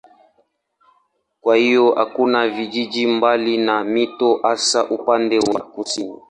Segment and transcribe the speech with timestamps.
[1.41, 6.19] Kwa hiyo hakuna vijiji mbali na mito hasa upande wa kusini.